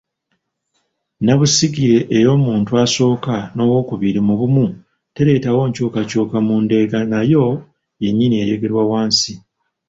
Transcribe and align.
Nnabusigire 1.19 1.97
ey’omuntu 2.17 2.71
asooka 2.83 3.35
n’ow’okubiri 3.55 4.19
mu 4.27 4.33
bumu 4.39 4.65
tereetawo 5.15 5.61
nkyukakyuka 5.67 6.37
mu 6.47 6.55
ndeega 6.63 6.99
nayo 7.11 7.45
yennyini 8.03 8.35
ereegerwa 8.43 8.83
wansi. 8.91 9.33